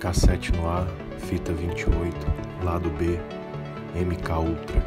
[0.00, 0.86] Cassete no ar,
[1.18, 2.16] fita 28,
[2.64, 3.20] lado B,
[3.94, 4.82] MK Ultra.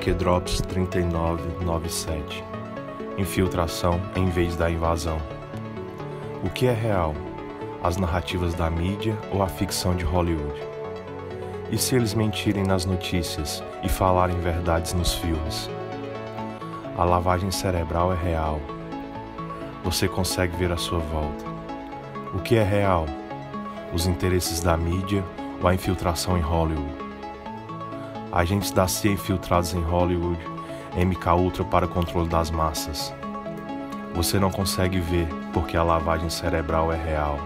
[0.00, 2.42] Q-Drops 3997.
[3.16, 5.22] Infiltração em vez da invasão.
[6.42, 7.14] O que é real?
[7.84, 10.60] As narrativas da mídia ou a ficção de Hollywood?
[11.70, 15.70] E se eles mentirem nas notícias e falarem verdades nos filmes?
[16.98, 18.60] A lavagem cerebral é real.
[19.84, 21.44] Você consegue ver a sua volta.
[22.34, 23.06] O que é real?
[23.92, 25.24] Os interesses da mídia
[25.62, 26.94] ou a infiltração em Hollywood?
[28.32, 30.40] Agentes da CIA infiltrados em Hollywood,
[30.96, 33.14] MK Ultra para controle das massas.
[34.14, 37.38] Você não consegue ver porque a lavagem cerebral é real.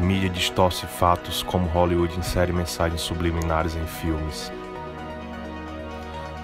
[0.00, 4.52] Mídia distorce fatos como Hollywood insere mensagens subliminares em filmes.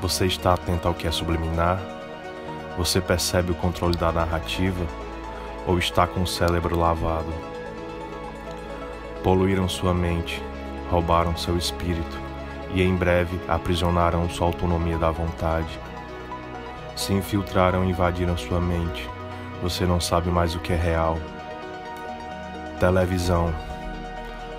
[0.02, 1.80] Você está atento ao que é subliminar?
[2.76, 4.84] Você percebe o controle da narrativa?
[5.66, 7.49] Ou está com o cérebro lavado?
[9.22, 10.42] Poluíram sua mente,
[10.90, 12.18] roubaram seu espírito
[12.72, 15.78] e em breve aprisionaram sua autonomia da vontade.
[16.96, 19.08] Se infiltraram e invadiram sua mente.
[19.62, 21.18] Você não sabe mais o que é real.
[22.78, 23.54] Televisão.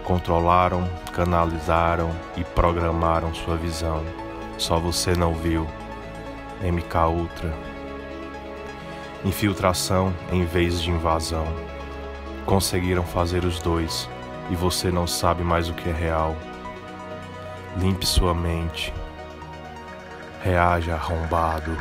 [0.03, 4.03] Controlaram, canalizaram e programaram sua visão.
[4.59, 5.66] Só você não viu.
[6.62, 7.52] MK Ultra.
[9.25, 11.48] Infiltração em vez de invasão.
[12.46, 14.08] Conseguiram fazer os dois
[14.50, 16.36] e você não sabe mais o que é real.
[17.78, 18.94] Limpe sua mente.
[20.44, 21.78] Reaja arrombado.